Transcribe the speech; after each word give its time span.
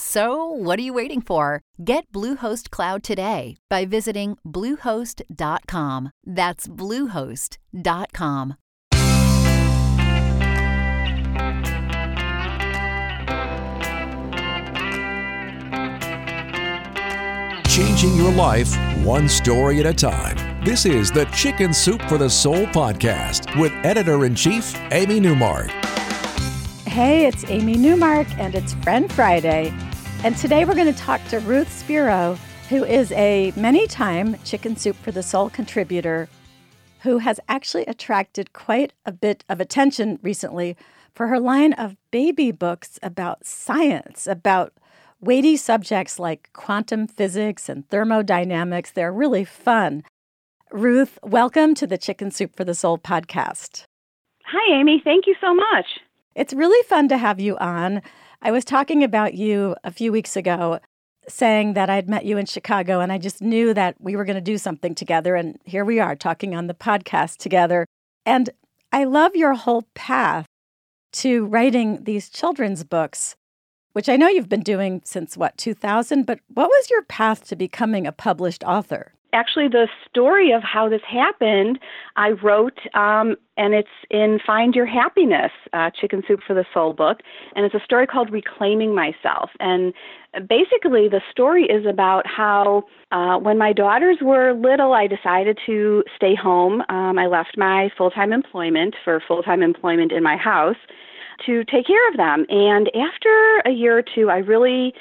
So, 0.00 0.44
what 0.44 0.78
are 0.78 0.82
you 0.82 0.92
waiting 0.92 1.20
for? 1.20 1.60
Get 1.84 2.06
Bluehost 2.12 2.70
Cloud 2.70 3.02
today 3.02 3.56
by 3.68 3.84
visiting 3.84 4.38
Bluehost.com. 4.46 6.10
That's 6.24 6.68
Bluehost.com. 6.68 8.54
Changing 17.66 18.14
your 18.14 18.32
life 18.32 18.72
one 19.04 19.28
story 19.28 19.80
at 19.80 19.86
a 19.86 19.92
time. 19.92 20.64
This 20.64 20.86
is 20.86 21.10
the 21.10 21.24
Chicken 21.34 21.74
Soup 21.74 22.00
for 22.02 22.18
the 22.18 22.30
Soul 22.30 22.66
podcast 22.66 23.58
with 23.60 23.72
editor 23.82 24.26
in 24.26 24.36
chief, 24.36 24.76
Amy 24.92 25.18
Newmark. 25.18 25.70
Hey, 26.86 27.26
it's 27.26 27.44
Amy 27.48 27.76
Newmark, 27.76 28.28
and 28.38 28.54
it's 28.54 28.74
Friend 28.74 29.12
Friday. 29.12 29.72
And 30.24 30.36
today 30.36 30.64
we're 30.64 30.74
going 30.74 30.92
to 30.92 30.98
talk 30.98 31.24
to 31.28 31.38
Ruth 31.38 31.72
Spiro, 31.72 32.36
who 32.68 32.82
is 32.82 33.12
a 33.12 33.52
many 33.54 33.86
time 33.86 34.36
Chicken 34.42 34.74
Soup 34.74 34.96
for 34.96 35.12
the 35.12 35.22
Soul 35.22 35.48
contributor 35.48 36.28
who 37.02 37.18
has 37.18 37.38
actually 37.48 37.84
attracted 37.86 38.52
quite 38.52 38.92
a 39.06 39.12
bit 39.12 39.44
of 39.48 39.60
attention 39.60 40.18
recently 40.20 40.76
for 41.14 41.28
her 41.28 41.38
line 41.38 41.72
of 41.74 41.96
baby 42.10 42.50
books 42.50 42.98
about 43.00 43.46
science, 43.46 44.26
about 44.26 44.72
weighty 45.20 45.56
subjects 45.56 46.18
like 46.18 46.50
quantum 46.52 47.06
physics 47.06 47.68
and 47.68 47.88
thermodynamics. 47.88 48.90
They're 48.90 49.12
really 49.12 49.44
fun. 49.44 50.02
Ruth, 50.72 51.18
welcome 51.22 51.76
to 51.76 51.86
the 51.86 51.96
Chicken 51.96 52.32
Soup 52.32 52.54
for 52.56 52.64
the 52.64 52.74
Soul 52.74 52.98
podcast. 52.98 53.84
Hi, 54.46 54.80
Amy. 54.80 55.00
Thank 55.04 55.28
you 55.28 55.36
so 55.40 55.54
much. 55.54 55.86
It's 56.34 56.54
really 56.54 56.82
fun 56.88 57.08
to 57.08 57.18
have 57.18 57.40
you 57.40 57.56
on. 57.58 58.02
I 58.40 58.52
was 58.52 58.64
talking 58.64 59.02
about 59.02 59.34
you 59.34 59.74
a 59.82 59.90
few 59.90 60.12
weeks 60.12 60.36
ago, 60.36 60.78
saying 61.26 61.74
that 61.74 61.90
I'd 61.90 62.08
met 62.08 62.24
you 62.24 62.38
in 62.38 62.46
Chicago, 62.46 63.00
and 63.00 63.12
I 63.12 63.18
just 63.18 63.42
knew 63.42 63.74
that 63.74 63.96
we 63.98 64.14
were 64.14 64.24
going 64.24 64.36
to 64.36 64.40
do 64.40 64.58
something 64.58 64.94
together. 64.94 65.34
And 65.34 65.58
here 65.64 65.84
we 65.84 65.98
are 65.98 66.14
talking 66.14 66.54
on 66.54 66.68
the 66.68 66.74
podcast 66.74 67.38
together. 67.38 67.84
And 68.24 68.50
I 68.92 69.04
love 69.04 69.34
your 69.34 69.54
whole 69.54 69.84
path 69.94 70.46
to 71.14 71.46
writing 71.46 72.04
these 72.04 72.30
children's 72.30 72.84
books, 72.84 73.34
which 73.92 74.08
I 74.08 74.16
know 74.16 74.28
you've 74.28 74.48
been 74.48 74.60
doing 74.60 75.02
since 75.04 75.36
what, 75.36 75.58
2000? 75.58 76.24
But 76.24 76.38
what 76.46 76.68
was 76.68 76.90
your 76.90 77.02
path 77.02 77.44
to 77.48 77.56
becoming 77.56 78.06
a 78.06 78.12
published 78.12 78.62
author? 78.62 79.14
Actually 79.32 79.68
the 79.68 79.88
story 80.08 80.52
of 80.52 80.62
how 80.62 80.88
this 80.88 81.02
happened 81.06 81.78
i 82.16 82.30
wrote 82.30 82.78
um, 82.94 83.36
and 83.58 83.74
it's 83.74 83.88
in 84.10 84.38
find 84.46 84.74
your 84.74 84.86
happiness 84.86 85.50
uh, 85.72 85.90
chicken 86.00 86.22
soup 86.26 86.40
for 86.46 86.54
the 86.54 86.64
soul 86.72 86.92
book 86.92 87.18
and 87.54 87.66
it's 87.66 87.74
a 87.74 87.84
story 87.84 88.06
called 88.06 88.30
reclaiming 88.30 88.94
myself. 88.94 89.50
And 89.60 89.92
basically 90.48 91.08
the 91.08 91.20
story 91.30 91.64
is 91.64 91.84
about 91.86 92.26
how 92.26 92.84
uh, 93.10 93.38
when 93.38 93.58
my 93.58 93.72
daughters 93.72 94.18
were 94.22 94.54
little 94.54 94.92
i 94.92 95.06
decided 95.06 95.58
to 95.66 96.04
stay 96.14 96.34
home. 96.34 96.82
Um, 96.88 97.18
i 97.18 97.26
left 97.26 97.56
my 97.56 97.90
full-time 97.98 98.32
employment 98.32 98.94
for 99.04 99.20
full-time 99.26 99.62
employment 99.62 100.12
in 100.12 100.22
my 100.22 100.36
house 100.36 100.76
to 101.46 101.64
take 101.64 101.86
care 101.86 102.08
of 102.10 102.16
them. 102.16 102.46
And 102.48 102.90
after 102.96 103.62
a 103.66 103.70
year 103.70 103.98
or 103.98 104.02
two 104.02 104.30
i 104.30 104.38
really 104.38 104.94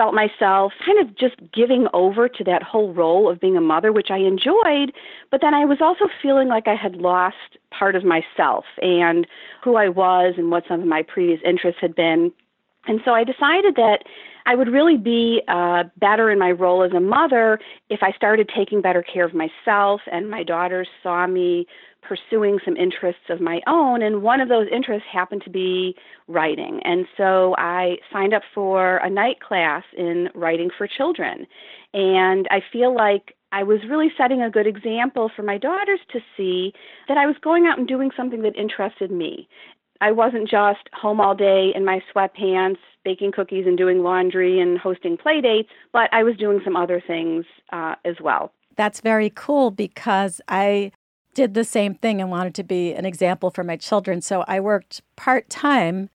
felt 0.00 0.14
myself 0.14 0.72
kind 0.86 0.98
of 0.98 1.14
just 1.14 1.34
giving 1.52 1.86
over 1.92 2.26
to 2.26 2.42
that 2.42 2.62
whole 2.62 2.94
role 2.94 3.30
of 3.30 3.38
being 3.38 3.54
a 3.54 3.60
mother, 3.60 3.92
which 3.92 4.08
I 4.10 4.16
enjoyed, 4.16 4.94
but 5.30 5.42
then 5.42 5.52
I 5.52 5.66
was 5.66 5.76
also 5.82 6.06
feeling 6.22 6.48
like 6.48 6.66
I 6.66 6.74
had 6.74 6.96
lost 6.96 7.58
part 7.70 7.94
of 7.94 8.02
myself 8.02 8.64
and 8.80 9.26
who 9.62 9.76
I 9.76 9.90
was 9.90 10.36
and 10.38 10.50
what 10.50 10.64
some 10.66 10.80
of 10.80 10.86
my 10.86 11.02
previous 11.02 11.38
interests 11.44 11.82
had 11.82 11.94
been. 11.94 12.32
And 12.86 13.02
so 13.04 13.10
I 13.10 13.24
decided 13.24 13.76
that 13.76 14.04
I 14.46 14.54
would 14.54 14.68
really 14.68 14.96
be 14.96 15.42
uh, 15.48 15.84
better 15.98 16.30
in 16.30 16.38
my 16.38 16.50
role 16.50 16.82
as 16.82 16.92
a 16.92 17.00
mother 17.00 17.60
if 17.90 18.02
I 18.02 18.12
started 18.12 18.50
taking 18.56 18.80
better 18.80 19.02
care 19.02 19.26
of 19.26 19.34
myself 19.34 20.00
and 20.10 20.30
my 20.30 20.42
daughters 20.42 20.88
saw 21.02 21.26
me 21.26 21.66
pursuing 22.02 22.58
some 22.64 22.76
interests 22.76 23.28
of 23.28 23.40
my 23.40 23.60
own, 23.66 24.02
and 24.02 24.22
one 24.22 24.40
of 24.40 24.48
those 24.48 24.66
interests 24.72 25.06
happened 25.10 25.42
to 25.44 25.50
be 25.50 25.94
writing. 26.28 26.80
And 26.84 27.06
so 27.16 27.54
I 27.58 27.96
signed 28.12 28.34
up 28.34 28.42
for 28.54 28.96
a 28.98 29.10
night 29.10 29.40
class 29.40 29.84
in 29.96 30.28
writing 30.34 30.70
for 30.76 30.86
children. 30.86 31.46
And 31.92 32.46
I 32.50 32.60
feel 32.72 32.94
like 32.94 33.34
I 33.52 33.62
was 33.62 33.80
really 33.88 34.12
setting 34.16 34.42
a 34.42 34.50
good 34.50 34.66
example 34.66 35.30
for 35.34 35.42
my 35.42 35.58
daughters 35.58 36.00
to 36.12 36.20
see 36.36 36.72
that 37.08 37.18
I 37.18 37.26
was 37.26 37.36
going 37.42 37.66
out 37.66 37.78
and 37.78 37.88
doing 37.88 38.10
something 38.16 38.42
that 38.42 38.56
interested 38.56 39.10
me. 39.10 39.48
I 40.00 40.12
wasn't 40.12 40.48
just 40.48 40.88
home 40.94 41.20
all 41.20 41.34
day 41.34 41.72
in 41.74 41.84
my 41.84 42.00
sweatpants, 42.14 42.78
baking 43.04 43.32
cookies 43.32 43.66
and 43.66 43.76
doing 43.76 44.02
laundry 44.02 44.60
and 44.60 44.78
hosting 44.78 45.16
play 45.16 45.40
dates, 45.40 45.68
but 45.92 46.08
I 46.12 46.22
was 46.22 46.36
doing 46.36 46.60
some 46.64 46.76
other 46.76 47.02
things 47.06 47.44
uh, 47.72 47.96
as 48.04 48.16
well. 48.20 48.52
That's 48.76 49.00
very 49.00 49.30
cool 49.34 49.70
because 49.70 50.40
I 50.48 50.92
did 51.40 51.54
the 51.54 51.64
same 51.64 51.94
thing 51.94 52.20
and 52.20 52.30
wanted 52.30 52.54
to 52.54 52.62
be 52.62 52.92
an 52.92 53.06
example 53.06 53.50
for 53.50 53.64
my 53.64 53.74
children. 53.74 54.20
So 54.20 54.44
I 54.46 54.60
worked 54.60 55.00
part 55.16 55.48
time 55.48 56.10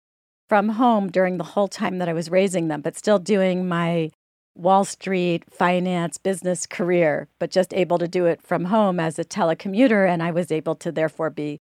from 0.47 0.69
home 0.69 1.09
during 1.09 1.39
the 1.39 1.43
whole 1.43 1.67
time 1.67 1.97
that 1.97 2.07
I 2.07 2.13
was 2.13 2.29
raising 2.29 2.67
them, 2.67 2.81
but 2.81 2.95
still 2.95 3.17
doing 3.17 3.67
my 3.67 4.11
Wall 4.53 4.85
Street 4.85 5.43
finance 5.51 6.19
business 6.19 6.67
career, 6.67 7.27
but 7.39 7.49
just 7.49 7.73
able 7.73 7.97
to 7.97 8.07
do 8.07 8.27
it 8.27 8.39
from 8.43 8.65
home 8.65 8.99
as 8.99 9.17
a 9.17 9.25
telecommuter. 9.25 10.07
And 10.07 10.21
I 10.21 10.29
was 10.29 10.51
able 10.51 10.75
to 10.75 10.91
therefore 10.91 11.31
be 11.31 11.57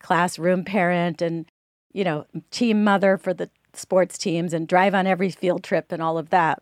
classroom 0.00 0.62
parent 0.62 1.22
and, 1.22 1.46
you 1.94 2.04
know, 2.04 2.26
team 2.50 2.84
mother 2.84 3.16
for 3.16 3.32
the 3.32 3.48
sports 3.72 4.18
teams 4.18 4.52
and 4.52 4.68
drive 4.68 4.94
on 4.94 5.06
every 5.06 5.30
field 5.30 5.64
trip 5.64 5.92
and 5.92 6.02
all 6.02 6.18
of 6.18 6.28
that. 6.28 6.60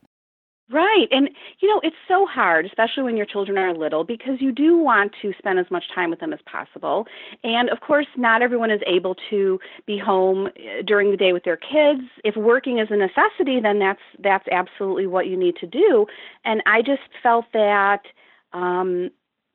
Right. 0.68 1.06
And, 1.12 1.30
you 1.60 1.68
know, 1.68 1.80
it's 1.84 1.94
so 2.08 2.26
hard, 2.26 2.66
especially 2.66 3.04
when 3.04 3.16
your 3.16 3.24
children 3.24 3.56
are 3.56 3.72
little, 3.72 4.02
because 4.02 4.40
you 4.40 4.50
do 4.50 4.76
want 4.76 5.12
to 5.22 5.32
spend 5.38 5.60
as 5.60 5.66
much 5.70 5.84
time 5.94 6.10
with 6.10 6.18
them 6.18 6.32
as 6.32 6.40
possible. 6.44 7.06
And, 7.44 7.70
of 7.70 7.78
course, 7.80 8.06
not 8.16 8.42
everyone 8.42 8.72
is 8.72 8.80
able 8.84 9.14
to 9.30 9.60
be 9.86 9.96
home 9.96 10.46
uh, 10.48 10.82
during 10.84 11.12
the 11.12 11.16
day 11.16 11.32
with 11.32 11.44
their 11.44 11.56
kids. 11.56 12.02
If 12.24 12.34
working 12.36 12.80
is 12.80 12.88
a 12.90 12.96
necessity, 12.96 13.60
then 13.60 13.78
that's, 13.78 14.00
that's 14.18 14.46
absolutely 14.50 15.06
what 15.06 15.28
you 15.28 15.36
need 15.36 15.54
to 15.60 15.68
do. 15.68 16.04
And 16.44 16.62
I 16.66 16.82
just 16.82 17.02
felt 17.22 17.44
that 17.52 18.00
um, 18.52 19.10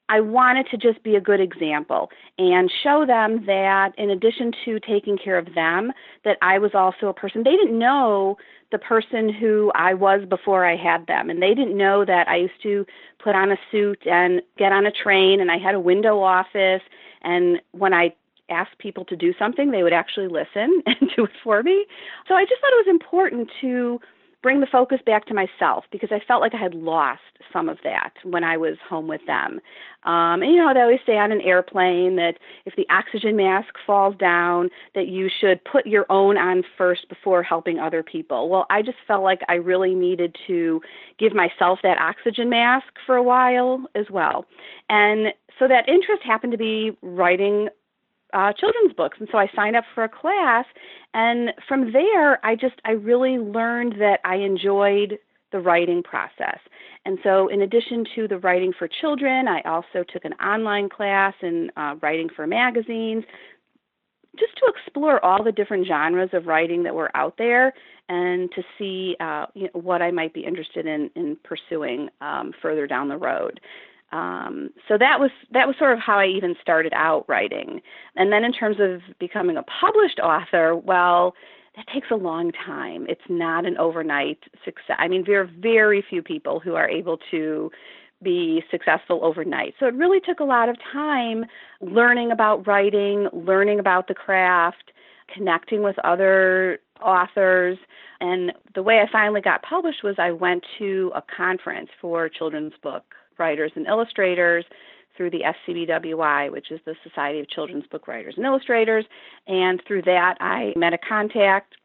I 0.08 0.22
wanted 0.22 0.68
to 0.72 0.78
just 0.78 1.04
be 1.04 1.16
a 1.16 1.22
good 1.22 1.42
example 1.42 2.10
and 2.38 2.72
show 2.84 3.06
them 3.06 3.46
that 3.48 3.94
in 3.98 4.10
addition 4.12 4.54
to 4.66 4.80
taking 4.80 5.18
care 5.18 5.38
of 5.38 5.54
them, 5.56 5.92
that 6.24 6.38
I 6.42 6.58
was 6.58 6.72
also 6.74 7.08
a 7.08 7.14
person. 7.14 7.44
They 7.44 7.52
didn't 7.56 7.78
know 7.78 8.38
the 8.72 8.80
person 8.80 9.30
who 9.30 9.72
I 9.76 9.94
was 9.94 10.26
before 10.28 10.66
I 10.66 10.76
had 10.76 11.07
them, 11.07 11.30
and 11.30 11.42
they 11.42 11.54
didn't 11.54 11.78
know 11.78 12.06
that 12.06 12.28
I 12.28 12.38
used 12.38 12.62
to 12.63 12.86
put 13.19 13.36
on 13.36 13.51
a 13.51 13.57
suit 13.72 14.06
and 14.06 14.42
get 14.57 14.72
on 14.72 14.86
a 14.86 14.92
train, 14.92 15.42
and 15.42 15.51
I 15.51 15.57
had 15.57 15.75
a 15.75 15.80
window 15.80 16.22
office, 16.22 16.81
and 17.22 17.62
when 17.72 17.94
I 17.94 18.13
asked 18.50 18.78
people 18.80 19.06
to 19.06 19.16
do 19.16 19.34
something, 19.40 19.72
they 19.72 19.84
would 19.84 19.94
actually 19.94 20.28
listen 20.28 20.81
and 20.86 21.12
do 21.16 21.25
it 21.25 21.31
for 21.44 21.63
me. 21.63 21.86
So 22.28 22.36
I 22.36 22.44
just 22.45 22.62
thought 22.62 22.74
it 22.74 22.86
was 22.86 22.90
important 22.90 23.50
to 23.62 24.00
bring 24.42 24.60
the 24.60 24.68
focus 24.68 25.00
back 25.06 25.26
to 25.28 25.34
myself 25.34 25.86
because 25.92 26.10
I 26.12 26.20
felt 26.28 26.42
like 26.42 26.54
I 26.54 26.62
had 26.62 26.74
lost 26.74 27.22
some 27.54 27.70
of 27.70 27.78
that 27.84 28.14
when 28.24 28.44
I 28.44 28.58
was 28.58 28.78
home 28.88 29.08
with 29.08 29.22
them. 29.28 29.60
Um, 30.04 30.42
and 30.42 30.52
you 30.52 30.58
know, 30.58 30.74
they 30.74 30.82
always 30.82 31.00
say 31.06 31.18
on 31.18 31.32
an 31.32 31.42
airplane 31.42 32.16
that 32.16 32.40
if 32.66 32.76
the 32.76 32.88
oxygen 32.90 33.36
mask 33.36 33.76
falls 33.86 34.16
down, 34.18 34.70
that 34.96 35.08
you 35.08 35.30
should 35.30 35.64
put 35.64 35.86
your 35.86 36.06
own 36.10 36.38
on 36.38 36.64
first 36.78 37.08
before 37.08 37.44
helping 37.44 37.80
other 37.80 38.02
people. 38.02 38.50
Well, 38.50 38.66
I 38.70 38.82
just 38.82 38.98
felt 39.08 39.24
like 39.24 39.42
I 39.48 39.56
really 39.56 39.94
needed 39.94 40.36
to 40.48 40.82
give 41.20 41.34
myself 41.34 41.80
that 41.84 42.00
oxygen 42.00 42.50
mask 42.50 42.88
for 43.06 43.16
a 43.16 43.24
while 43.24 43.86
as 43.94 44.06
well. 44.10 44.46
And 44.90 45.34
so 45.60 45.68
that 45.68 45.88
interest 45.88 46.24
happened 46.24 46.52
to 46.54 46.58
be 46.58 46.98
writing 47.04 47.70
uh, 48.33 48.54
children's 48.54 48.94
books. 48.94 49.18
And 49.19 49.28
so 49.31 49.38
I 49.38 49.50
signed 49.56 49.75
up 49.75 49.83
for 49.94 50.04
a 50.04 50.10
class. 50.10 50.66
And 51.13 51.51
from 51.68 51.92
there, 51.92 52.44
I 52.45 52.56
just, 52.56 52.75
I 52.86 52.92
really 52.92 53.38
learned 53.38 53.95
that 54.00 54.19
I 54.24 54.36
enjoyed 54.36 55.18
the 55.51 55.60
writing 55.60 56.01
process. 56.01 56.60
And 57.06 57.18
so, 57.24 57.48
in 57.48 57.62
addition 57.62 58.06
to 58.16 58.28
the 58.28 58.38
writing 58.38 58.74
for 58.78 58.88
children, 58.88 59.48
I 59.48 59.62
also 59.62 60.04
took 60.07 60.24
an 60.24 60.33
online 60.33 60.88
class 60.88 61.33
in 61.42 61.72
uh, 61.75 61.95
writing 62.01 62.30
for 62.33 62.45
magazines, 62.45 63.24
just 64.39 64.56
to 64.57 64.72
explore 64.75 65.24
all 65.25 65.44
the 65.44 65.51
different 65.51 65.88
genres 65.88 66.30
of 66.33 66.45
writing 66.45 66.83
that 66.83 66.95
were 66.95 67.16
out 67.16 67.36
there 67.38 67.74
and 68.07 68.51
to 68.54 68.63
see 68.78 69.16
uh, 69.19 69.45
you 69.54 69.63
know, 69.63 69.81
what 69.81 70.01
I 70.01 70.12
might 70.12 70.33
be 70.33 70.42
interested 70.45 70.86
in, 70.86 71.10
in 71.16 71.38
pursuing 71.44 72.10
um, 72.22 72.54
further 72.62 72.88
down 72.88 73.10
the 73.10 73.18
road. 73.18 73.60
Um, 74.12 74.72
so 74.88 74.98
that 74.98 75.19
was 75.19 75.31
that 75.52 75.68
was 75.68 75.75
sort 75.78 75.94
of 75.94 76.00
how 76.00 76.19
I 76.19 76.25
even 76.25 76.56
started 76.62 76.94
out 76.94 77.25
writing. 77.28 77.81
And 78.16 78.31
then 78.31 78.44
in 78.44 78.52
terms 78.52 78.78
of 78.80 79.02
becoming 79.19 79.58
a 79.58 79.63
published 79.63 80.19
author, 80.19 80.75
well, 80.75 81.34
that 81.75 81.88
takes 81.94 82.08
a 82.12 82.16
long 82.16 82.52
time. 82.52 83.06
It's 83.08 83.22
not 83.30 83.66
an 83.66 83.78
overnight 83.78 84.40
success. 84.66 84.98
I 85.00 85.08
mean, 85.08 85.24
there 85.25 85.40
are 85.42 85.50
very 85.60 86.04
few 86.08 86.22
people 86.22 86.60
who 86.60 86.75
are 86.75 86.90
able 86.90 87.18
to 87.31 87.72
be 88.22 88.63
successful 88.69 89.22
overnight. 89.24 89.74
So 89.80 89.88
it 89.88 89.96
really 89.96 90.19
took 90.19 90.42
a 90.42 90.44
lot 90.44 90.69
of 90.69 90.75
time 90.92 91.46
learning 91.80 92.31
about 92.31 92.68
writing, 92.68 93.30
learning 93.34 93.80
about 93.80 94.07
the 94.07 94.14
craft, 94.14 94.92
connecting 95.34 95.81
with 95.81 95.98
other 96.00 96.80
authors. 97.02 97.78
And 98.19 98.52
the 98.75 98.84
way 98.84 99.00
I 99.00 99.12
finally 99.12 99.42
got 99.42 99.64
published 99.64 100.04
was 100.04 100.16
I 100.19 100.31
went 100.31 100.64
to 100.78 101.12
a 101.16 101.24
conference 101.36 101.90
for 102.00 102.30
children's 102.30 102.74
book 102.84 103.16
writers 103.38 103.72
and 103.75 103.88
illustrators 103.88 104.66
through 105.16 105.30
the 105.30 105.44
SCBWI, 105.68 106.51
which 106.51 106.72
is 106.72 106.80
the 106.86 106.95
Society 107.04 107.39
of 107.39 107.50
Children's 107.50 107.86
Book 107.88 108.07
Writers 108.07 108.36
and 108.38 108.45
Illustrators. 108.45 109.06
And 109.48 109.81
through 109.88 110.04
that, 110.04 110.38
I 110.39 110.74
met 110.75 110.94
a 110.94 110.98
contact, 110.98 111.75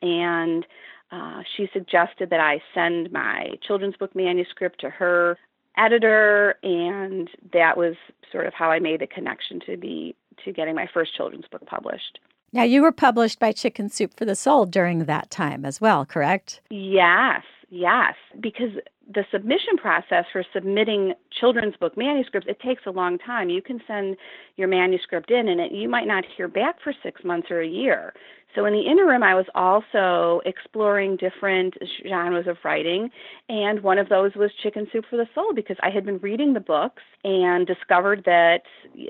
and 0.00 0.64
uh, 1.10 1.42
she 1.56 1.68
suggested 1.72 2.30
that 2.30 2.40
I 2.40 2.62
send 2.74 3.10
my 3.10 3.50
children's 3.66 3.96
book 3.96 4.14
manuscript 4.14 4.80
to 4.80 4.90
her 4.90 5.38
editor, 5.76 6.56
and 6.62 7.28
that 7.52 7.76
was 7.76 7.94
sort 8.30 8.46
of 8.46 8.54
how 8.54 8.70
I 8.70 8.78
made 8.78 9.00
the 9.00 9.06
connection 9.06 9.60
to 9.66 9.76
be 9.76 10.14
to 10.44 10.52
getting 10.52 10.74
my 10.74 10.88
first 10.92 11.14
children's 11.16 11.46
book 11.50 11.66
published. 11.66 12.20
Now, 12.52 12.62
you 12.62 12.80
were 12.80 12.92
published 12.92 13.38
by 13.38 13.52
Chicken 13.52 13.90
Soup 13.90 14.14
for 14.14 14.24
the 14.24 14.34
Soul 14.34 14.64
during 14.64 15.04
that 15.04 15.30
time 15.30 15.64
as 15.64 15.80
well, 15.80 16.06
correct? 16.06 16.60
Yes, 16.70 17.42
yes, 17.68 18.14
because 18.40 18.72
the 19.12 19.24
submission 19.32 19.76
process 19.78 20.26
for 20.32 20.44
submitting 20.52 21.14
children's 21.40 21.76
book 21.76 21.96
manuscripts 21.96 22.48
it 22.48 22.60
takes 22.60 22.82
a 22.86 22.90
long 22.90 23.18
time. 23.18 23.50
You 23.50 23.62
can 23.62 23.80
send 23.86 24.16
your 24.56 24.68
manuscript 24.68 25.30
in 25.30 25.48
and 25.48 25.60
it, 25.60 25.72
you 25.72 25.88
might 25.88 26.06
not 26.06 26.24
hear 26.36 26.48
back 26.48 26.76
for 26.82 26.92
six 27.02 27.22
months 27.24 27.48
or 27.50 27.60
a 27.60 27.68
year. 27.68 28.12
So 28.54 28.64
in 28.64 28.72
the 28.72 28.80
interim 28.80 29.22
i 29.22 29.34
was 29.34 29.44
also 29.54 30.40
exploring 30.46 31.16
different 31.16 31.74
genres 32.08 32.46
of 32.46 32.56
writing 32.64 33.10
and 33.48 33.82
one 33.82 33.98
of 33.98 34.08
those 34.08 34.34
was 34.34 34.50
chicken 34.62 34.86
soup 34.90 35.04
for 35.08 35.16
the 35.16 35.28
soul 35.34 35.52
because 35.54 35.76
i 35.82 35.90
had 35.90 36.06
been 36.06 36.18
reading 36.18 36.54
the 36.54 36.60
books 36.60 37.02
and 37.24 37.66
discovered 37.66 38.22
that 38.24 38.62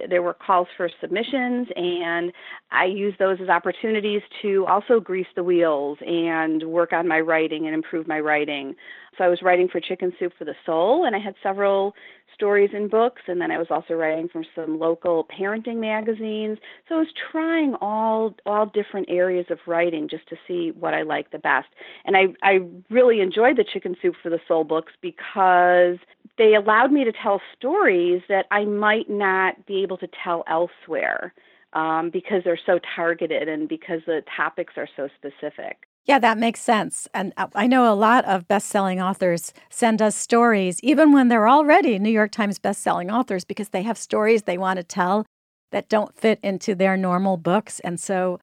there 0.09 0.23
were 0.23 0.35
calls 0.35 0.67
for 0.77 0.91
submissions 1.01 1.69
and 1.77 2.33
i 2.73 2.85
used 2.85 3.19
those 3.21 3.39
as 3.41 3.49
opportunities 3.49 4.23
to 4.43 4.67
also 4.67 4.99
grease 4.99 5.27
the 5.37 5.45
wheels 5.45 5.99
and 6.07 6.65
work 6.65 6.93
on 6.93 7.07
my 7.07 7.21
writing 7.21 7.67
and 7.67 7.75
improve 7.75 8.07
my 8.07 8.21
writing. 8.21 8.75
So 9.17 9.25
I 9.25 9.29
was 9.29 9.43
writing 9.43 9.69
for 9.71 9.81
Chicken 9.81 10.13
Soup 10.19 10.33
for 10.39 10.45
the 10.45 10.55
Soul, 10.65 11.05
and 11.05 11.15
I 11.17 11.19
had 11.19 11.35
several 11.43 11.95
stories 12.35 12.71
and 12.73 12.91
books, 12.91 13.23
and 13.27 13.41
then 13.41 13.51
I 13.51 13.59
was 13.59 13.67
also 13.71 13.95
writing 13.95 14.29
for 14.29 14.45
some 14.55 14.79
local 14.79 15.27
parenting 15.39 15.81
magazines. 15.81 16.59
So 16.89 16.97
I 16.97 16.99
was 16.99 17.09
trying 17.33 17.75
all 17.81 18.35
all 18.47 18.67
different 18.67 19.09
areas 19.11 19.47
of 19.51 19.59
writing 19.67 20.09
just 20.09 20.29
to 20.29 20.37
see 20.47 20.71
what 20.71 20.95
I 20.95 21.03
liked 21.03 21.33
the 21.33 21.39
best. 21.39 21.69
And 22.05 22.17
I 22.17 22.27
I 22.43 22.61
really 22.91 23.21
enjoyed 23.21 23.57
the 23.57 23.65
Chicken 23.65 23.97
Soup 24.01 24.15
for 24.23 24.31
the 24.31 24.41
Soul 24.47 24.65
books 24.65 24.93
because 25.03 25.99
they 26.37 26.55
allowed 26.55 26.93
me 26.93 27.05
to 27.05 27.13
tell 27.13 27.41
stories 27.57 28.23
that 28.29 28.47
I 28.51 28.65
might 28.65 29.11
not 29.11 29.67
be 29.67 29.83
able 29.83 29.99
to 29.99 30.09
tell 30.23 30.45
elsewhere 30.47 31.35
um, 31.73 32.11
because 32.11 32.43
they're 32.45 32.61
so 32.65 32.79
targeted 32.95 33.49
and 33.49 33.69
because 33.69 34.01
the 34.07 34.23
topics 34.37 34.75
are 34.77 34.89
so 34.97 35.09
specific. 35.19 35.88
Yeah, 36.09 36.19
that 36.21 36.39
makes 36.39 36.61
sense. 36.61 37.07
And 37.13 37.35
I 37.55 37.67
know 37.67 37.93
a 37.93 37.95
lot 37.95 38.25
of 38.25 38.49
best 38.49 38.69
selling 38.69 38.99
authors 38.99 39.53
send 39.69 40.01
us 40.01 40.17
stories, 40.17 40.81
even 40.83 41.13
when 41.13 41.29
they're 41.29 41.47
already 41.47 41.99
New 41.99 42.09
York 42.09 42.33
Times 42.33 42.59
best 42.59 42.83
selling 42.83 43.11
authors, 43.11 43.45
because 43.45 43.69
they 43.69 43.83
have 43.83 43.99
stories 43.99 44.45
they 44.45 44.57
want 44.57 44.79
to 44.79 44.83
tell 44.83 45.27
that 45.71 45.91
don't 45.91 46.17
fit 46.17 46.41
into 46.43 46.75
their 46.75 46.97
normal 46.97 47.37
books. 47.37 47.79
And 47.81 48.01
so 48.01 48.41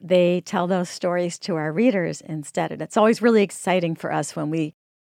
they 0.00 0.40
tell 0.40 0.66
those 0.66 0.90
stories 0.90 1.38
to 1.38 1.54
our 1.54 1.70
readers 1.70 2.20
instead. 2.20 2.72
And 2.72 2.82
it's 2.82 2.96
always 2.96 3.22
really 3.22 3.44
exciting 3.44 3.94
for 3.94 4.12
us 4.12 4.34
when 4.34 4.50
we 4.50 4.74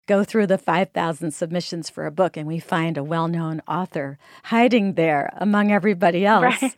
go 0.07 0.23
through 0.23 0.45
the 0.45 0.59
5,000 0.59 1.31
submissions 1.31 1.89
for 1.89 2.05
a 2.05 2.11
book 2.11 2.37
and 2.37 2.47
we 2.47 2.59
find 2.59 2.99
a 2.99 3.03
well 3.03 3.27
known 3.27 3.63
author 3.67 4.19
hiding 4.45 4.93
there 4.93 5.33
among 5.37 5.71
everybody 5.71 6.25
else. 6.27 6.61
Right. 6.61 6.75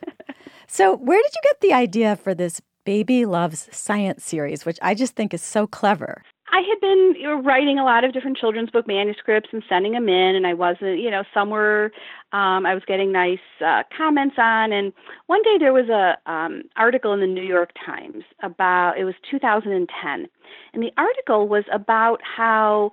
so, 0.65 0.95
where 0.95 1.21
did 1.21 1.31
you 1.35 1.41
get 1.43 1.59
the 1.59 1.73
idea 1.73 2.15
for 2.15 2.33
this 2.33 2.61
Baby 2.89 3.27
Loves 3.27 3.69
Science 3.71 4.25
series, 4.25 4.65
which 4.65 4.79
I 4.81 4.95
just 4.95 5.15
think 5.15 5.31
is 5.31 5.43
so 5.43 5.67
clever. 5.67 6.23
I 6.51 6.61
had 6.67 6.81
been 6.81 7.43
writing 7.45 7.77
a 7.77 7.83
lot 7.85 8.03
of 8.03 8.13
different 8.13 8.35
children's 8.35 8.71
book 8.71 8.87
manuscripts 8.87 9.49
and 9.53 9.61
sending 9.69 9.91
them 9.91 10.09
in, 10.09 10.35
and 10.35 10.47
I 10.47 10.55
wasn't, 10.55 10.97
you 10.97 11.11
know, 11.11 11.21
some 11.31 11.51
were 11.51 11.91
um, 12.31 12.65
I 12.65 12.73
was 12.73 12.81
getting 12.87 13.11
nice 13.11 13.37
uh, 13.63 13.83
comments 13.95 14.37
on. 14.39 14.71
And 14.71 14.91
one 15.27 15.43
day 15.43 15.57
there 15.59 15.71
was 15.71 15.87
a 15.87 16.17
um, 16.31 16.63
article 16.77 17.13
in 17.13 17.19
the 17.19 17.27
New 17.27 17.43
York 17.43 17.73
Times 17.85 18.23
about 18.41 18.97
it 18.97 19.03
was 19.03 19.13
2010, 19.29 20.27
and 20.73 20.81
the 20.81 20.91
article 20.97 21.47
was 21.47 21.65
about 21.71 22.21
how 22.23 22.89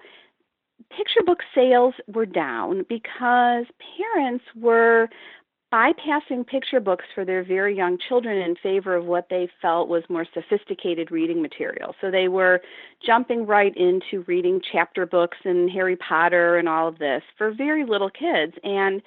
picture 0.90 1.22
book 1.25 1.38
sales 1.54 1.94
were 2.06 2.26
down 2.26 2.84
because 2.87 3.64
parents 3.96 4.44
were 4.54 5.08
bypassing 5.73 6.47
picture 6.47 6.81
books 6.81 7.05
for 7.15 7.25
their 7.25 7.43
very 7.43 7.77
young 7.77 7.99
children 8.09 8.39
in 8.39 8.55
favor 8.57 8.95
of 8.95 9.05
what 9.05 9.29
they 9.29 9.49
felt 9.61 9.89
was 9.89 10.05
more 10.09 10.27
sophisticated 10.33 11.11
reading 11.11 11.43
material. 11.43 11.95
So 12.01 12.11
they 12.11 12.29
were 12.29 12.63
jumping 13.05 13.47
right 13.47 13.77
into 13.77 14.25
reading 14.27 14.61
chapter 14.73 15.07
books 15.07 15.39
and 15.45 15.69
Harry 15.71 15.97
Potter 15.97 16.57
and 16.57 16.69
all 16.69 16.87
of 16.89 16.99
this 16.99 17.23
for 17.37 17.53
very 17.53 17.85
little 17.85 18.11
kids. 18.11 18.53
And 18.63 19.03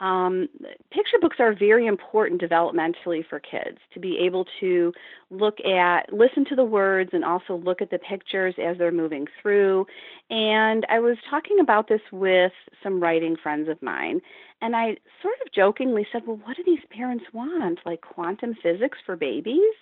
um, 0.00 0.48
picture 0.90 1.16
books 1.20 1.36
are 1.40 1.54
very 1.54 1.86
important 1.86 2.40
developmentally 2.40 3.26
for 3.26 3.40
kids 3.40 3.78
to 3.94 4.00
be 4.00 4.18
able 4.18 4.46
to 4.60 4.92
look 5.30 5.58
at, 5.60 6.12
listen 6.12 6.44
to 6.46 6.54
the 6.54 6.64
words, 6.64 7.10
and 7.12 7.24
also 7.24 7.56
look 7.56 7.80
at 7.80 7.90
the 7.90 7.98
pictures 7.98 8.54
as 8.62 8.76
they're 8.76 8.92
moving 8.92 9.26
through. 9.40 9.86
And 10.28 10.84
I 10.90 11.00
was 11.00 11.16
talking 11.30 11.60
about 11.60 11.88
this 11.88 12.02
with 12.12 12.52
some 12.82 13.00
writing 13.00 13.36
friends 13.42 13.68
of 13.68 13.80
mine, 13.82 14.20
and 14.60 14.76
I 14.76 14.96
sort 15.22 15.36
of 15.44 15.52
jokingly 15.52 16.06
said, 16.12 16.26
Well, 16.26 16.40
what 16.44 16.56
do 16.56 16.62
these 16.64 16.84
parents 16.90 17.24
want? 17.32 17.78
Like 17.86 18.02
quantum 18.02 18.54
physics 18.62 18.98
for 19.06 19.16
babies? 19.16 19.74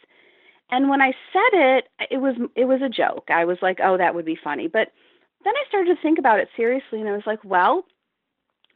And 0.71 0.89
when 0.89 1.01
I 1.01 1.13
said 1.33 1.53
it, 1.53 1.89
it 2.11 2.19
was 2.19 2.37
it 2.57 2.65
was 2.65 2.81
a 2.83 2.89
joke. 2.89 3.29
I 3.29 3.45
was 3.45 3.59
like, 3.61 3.81
"Oh, 3.83 3.99
that 3.99 4.15
would 4.15 4.25
be 4.25 4.39
funny." 4.43 4.67
But 4.67 4.89
then 5.45 5.55
I 5.55 5.69
started 5.69 5.95
to 5.95 6.03
think 6.03 6.19
about 6.19 6.41
it 6.41 6.49
seriously, 6.57 7.01
and 7.01 7.09
I 7.09 7.13
was 7.13 7.27
like, 7.27 7.45
"Well, 7.45 7.85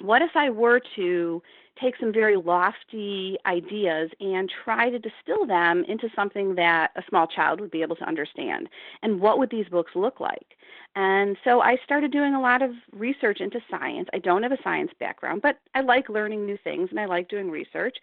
what 0.01 0.23
if 0.23 0.31
I 0.35 0.51
were 0.51 0.81
to 0.97 1.43
take 1.81 1.95
some 2.01 2.13
very 2.13 2.37
lofty 2.37 3.37
ideas 3.47 4.11
and 4.21 4.51
try 4.65 4.91
to 4.91 4.99
distill 4.99 5.47
them 5.47 5.85
into 5.87 6.09
something 6.15 6.57
that 6.57 6.91
a 6.97 7.03
small 7.09 7.27
child 7.27 7.61
would 7.61 7.71
be 7.71 7.83
able 7.83 7.97
to 7.97 8.09
understand? 8.09 8.69
And 9.03 9.21
what 9.21 9.39
would 9.39 9.51
these 9.51 9.69
books 9.69 9.93
look 9.95 10.21
like? 10.21 10.57
And 10.97 11.37
so 11.45 11.61
I 11.61 11.77
started 11.85 12.11
doing 12.11 12.35
a 12.35 12.41
lot 12.41 12.63
of 12.63 12.73
research 12.93 13.41
into 13.41 13.61
science. 13.71 14.09
I 14.13 14.19
don't 14.19 14.43
have 14.43 14.53
a 14.53 14.63
science 14.63 14.91
background, 14.99 15.43
but 15.43 15.61
I 15.75 15.83
like 15.83 16.09
learning 16.09 16.45
new 16.45 16.59
things 16.65 16.91
and 16.91 16.99
I 16.99 17.05
like 17.05 17.29
doing 17.29 17.51
research. 17.51 17.97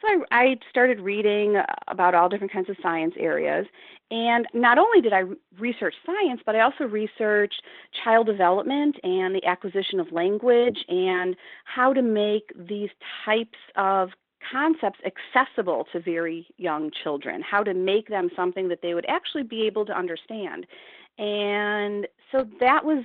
So 0.00 0.08
I, 0.30 0.42
I 0.42 0.56
started 0.70 1.00
reading 1.00 1.56
about 1.88 2.14
all 2.14 2.28
different 2.28 2.52
kinds 2.52 2.70
of 2.70 2.76
science 2.82 3.14
areas. 3.18 3.66
And 4.10 4.46
not 4.54 4.78
only 4.78 5.00
did 5.00 5.12
I 5.12 5.24
research 5.58 5.94
science, 6.06 6.40
but 6.46 6.56
I 6.56 6.60
also 6.60 6.84
researched 6.84 7.62
child 8.04 8.26
development 8.26 8.96
and 9.02 9.34
the 9.34 9.44
acquisition 9.44 10.00
of 10.00 10.10
language 10.12 10.78
and 10.88 11.36
how 11.64 11.92
to 11.92 12.00
make 12.00 12.50
these 12.56 12.88
types 13.24 13.58
of 13.76 14.10
concepts 14.50 15.00
accessible 15.04 15.86
to 15.92 16.00
very 16.00 16.46
young 16.56 16.90
children, 17.02 17.42
how 17.42 17.62
to 17.62 17.74
make 17.74 18.08
them 18.08 18.30
something 18.34 18.68
that 18.68 18.80
they 18.82 18.94
would 18.94 19.06
actually 19.08 19.42
be 19.42 19.66
able 19.66 19.84
to 19.84 19.92
understand. 19.92 20.66
And 21.18 22.06
so 22.32 22.46
that 22.60 22.84
was 22.84 23.04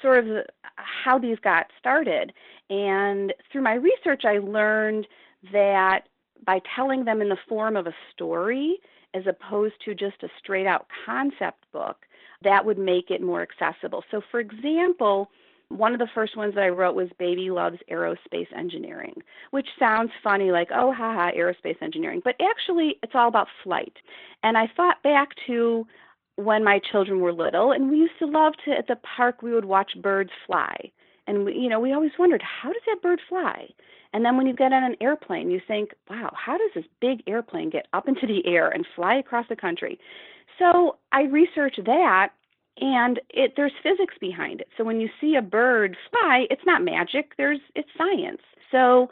sort 0.00 0.18
of 0.18 0.44
how 0.76 1.18
these 1.18 1.38
got 1.40 1.66
started. 1.78 2.32
And 2.70 3.32
through 3.50 3.62
my 3.62 3.74
research, 3.74 4.22
I 4.24 4.38
learned 4.38 5.08
that 5.52 6.02
by 6.44 6.60
telling 6.74 7.04
them 7.04 7.20
in 7.20 7.28
the 7.28 7.36
form 7.48 7.76
of 7.76 7.86
a 7.86 7.94
story 8.12 8.78
as 9.14 9.24
opposed 9.26 9.74
to 9.84 9.94
just 9.94 10.22
a 10.22 10.28
straight 10.38 10.66
out 10.66 10.86
concept 11.06 11.64
book, 11.72 11.96
that 12.42 12.64
would 12.64 12.78
make 12.78 13.10
it 13.10 13.22
more 13.22 13.42
accessible. 13.42 14.04
So, 14.10 14.20
for 14.30 14.38
example, 14.38 15.30
One 15.68 15.92
of 15.92 15.98
the 15.98 16.08
first 16.14 16.34
ones 16.36 16.54
that 16.54 16.64
I 16.64 16.68
wrote 16.68 16.94
was 16.94 17.08
Baby 17.18 17.50
Loves 17.50 17.76
Aerospace 17.90 18.50
Engineering, 18.56 19.14
which 19.50 19.68
sounds 19.78 20.10
funny, 20.24 20.50
like, 20.50 20.68
oh, 20.74 20.94
haha, 20.94 21.30
aerospace 21.32 21.80
engineering. 21.82 22.22
But 22.24 22.36
actually, 22.40 22.96
it's 23.02 23.12
all 23.14 23.28
about 23.28 23.48
flight. 23.62 23.92
And 24.42 24.56
I 24.56 24.66
thought 24.74 25.02
back 25.02 25.28
to 25.46 25.86
when 26.36 26.64
my 26.64 26.80
children 26.90 27.20
were 27.20 27.34
little, 27.34 27.72
and 27.72 27.90
we 27.90 27.98
used 27.98 28.18
to 28.20 28.26
love 28.26 28.54
to, 28.64 28.70
at 28.70 28.86
the 28.86 28.96
park, 29.16 29.42
we 29.42 29.52
would 29.52 29.66
watch 29.66 29.92
birds 30.00 30.30
fly. 30.46 30.90
And, 31.28 31.44
we, 31.44 31.54
you 31.54 31.68
know, 31.68 31.78
we 31.78 31.92
always 31.92 32.12
wondered, 32.18 32.42
how 32.42 32.72
does 32.72 32.82
that 32.86 33.02
bird 33.02 33.20
fly? 33.28 33.68
And 34.12 34.24
then 34.24 34.36
when 34.36 34.46
you 34.46 34.54
get 34.54 34.72
on 34.72 34.82
an 34.82 34.96
airplane, 35.00 35.50
you 35.50 35.60
think, 35.66 35.90
wow, 36.08 36.32
how 36.34 36.56
does 36.56 36.70
this 36.74 36.86
big 37.00 37.22
airplane 37.26 37.70
get 37.70 37.86
up 37.92 38.08
into 38.08 38.26
the 38.26 38.44
air 38.46 38.68
and 38.70 38.86
fly 38.96 39.14
across 39.14 39.46
the 39.48 39.56
country? 39.56 39.98
So 40.58 40.96
I 41.12 41.22
researched 41.22 41.84
that 41.84 42.30
and 42.80 43.20
it 43.30 43.54
there's 43.56 43.72
physics 43.82 44.14
behind 44.20 44.60
it. 44.60 44.68
So 44.76 44.84
when 44.84 45.00
you 45.00 45.08
see 45.20 45.34
a 45.36 45.42
bird 45.42 45.96
fly, 46.10 46.46
it's 46.50 46.62
not 46.64 46.82
magic, 46.82 47.32
there's 47.36 47.60
it's 47.74 47.88
science. 47.96 48.40
So 48.70 49.10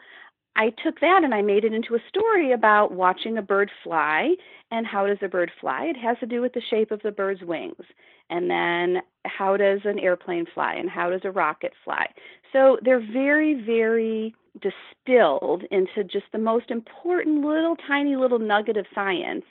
I 0.57 0.71
took 0.83 1.01
that 1.01 1.21
and 1.23 1.35
I 1.35 1.43
made 1.43 1.65
it 1.65 1.75
into 1.75 1.95
a 1.95 2.09
story 2.09 2.53
about 2.53 2.93
watching 2.93 3.37
a 3.37 3.43
bird 3.43 3.71
fly 3.85 4.35
and 4.71 4.87
how 4.87 5.07
does 5.07 5.19
a 5.23 5.29
bird 5.29 5.51
fly? 5.61 5.85
It 5.85 5.97
has 5.99 6.17
to 6.21 6.27
do 6.27 6.41
with 6.41 6.55
the 6.55 6.63
shape 6.71 6.91
of 6.91 7.03
the 7.03 7.13
bird's 7.13 7.43
wings. 7.43 7.85
And 8.31 8.51
then 8.51 9.03
how 9.27 9.57
does 9.57 9.81
an 9.85 9.99
airplane 9.99 10.47
fly 10.53 10.75
and 10.75 10.89
how 10.91 11.11
does 11.11 11.21
a 11.25 11.31
rocket 11.31 11.73
fly? 11.85 12.07
So 12.53 12.79
they're 12.83 13.07
very, 13.13 13.63
very 13.65 14.35
distilled 14.55 15.63
into 15.71 16.03
just 16.05 16.27
the 16.33 16.39
most 16.39 16.71
important 16.71 17.45
little 17.45 17.77
tiny 17.87 18.17
little 18.17 18.39
nugget 18.39 18.79
of 18.79 18.87
science 18.95 19.45